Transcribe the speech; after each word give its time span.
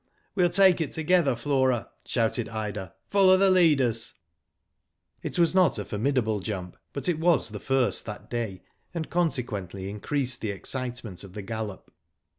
"We'll 0.33 0.49
take 0.49 0.81
it 0.81 0.93
together, 0.93 1.35
Flora/' 1.35 1.87
shouted 2.05 2.49
Ida, 2.49 2.95
/'follow 3.13 3.37
the 3.37 3.51
leaders/' 3.51 4.15
It 5.21 5.37
was 5.37 5.53
not 5.53 5.77
a 5.77 5.85
formidable 5.85 6.39
jump, 6.39 6.75
but 6.91 7.07
it 7.07 7.19
was 7.19 7.49
the 7.49 7.59
first 7.59 8.03
that 8.07 8.27
day, 8.27 8.63
and, 8.95 9.11
consequently, 9.11 9.91
increased 9.91 10.41
the 10.41 10.49
excitement 10.49 11.23
of 11.23 11.33
the 11.33 11.43
gallop. 11.43 11.93